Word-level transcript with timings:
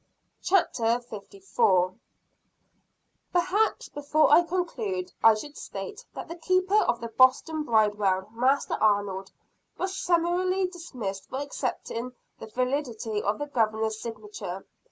CHAPTER 0.41 0.81
LIV. 0.81 1.01
Some 1.03 1.19
Concluding 1.29 1.69
Remarks. 1.77 1.99
Perhaps 3.31 3.89
before 3.89 4.31
I 4.31 4.41
conclude 4.41 5.13
I 5.23 5.35
should 5.35 5.55
state 5.55 6.03
that 6.15 6.27
the 6.27 6.37
keeper 6.37 6.79
of 6.85 6.99
the 6.99 7.07
Boston 7.09 7.61
Bridewell, 7.61 8.27
Master 8.31 8.79
Arnold, 8.81 9.31
was 9.77 9.95
summarily 9.95 10.65
dismissed 10.65 11.29
for 11.29 11.37
accepting 11.37 12.13
the 12.39 12.47
validity 12.47 13.21
of 13.21 13.37
the 13.37 13.45
Governor's 13.45 14.01
signature. 14.01 14.65